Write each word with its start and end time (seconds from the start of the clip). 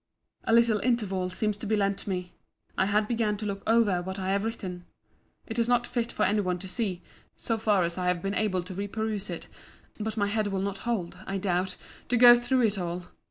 A 0.45 0.51
little 0.51 0.79
interval 0.79 1.29
seems 1.29 1.57
to 1.57 1.67
be 1.67 1.75
lent 1.75 2.07
me. 2.07 2.33
I 2.75 2.87
had 2.87 3.07
begun 3.07 3.37
to 3.37 3.45
look 3.45 3.61
over 3.67 4.01
what 4.01 4.17
I 4.17 4.29
have 4.31 4.43
written. 4.43 4.85
It 5.45 5.59
is 5.59 5.69
not 5.69 5.85
fit 5.85 6.11
for 6.11 6.23
any 6.23 6.39
one 6.39 6.57
to 6.57 6.67
see, 6.67 7.03
so 7.37 7.55
far 7.59 7.83
as 7.83 7.99
I 7.99 8.07
have 8.07 8.19
been 8.19 8.33
able 8.33 8.63
to 8.63 8.73
re 8.73 8.87
peruse 8.87 9.29
it: 9.29 9.45
but 9.99 10.17
my 10.17 10.25
head 10.25 10.47
will 10.47 10.59
not 10.61 10.79
hold, 10.89 11.17
I 11.27 11.37
doubt, 11.37 11.75
to 12.09 12.17
go 12.17 12.35
through 12.35 12.61
it 12.63 12.79
all. 12.79 13.09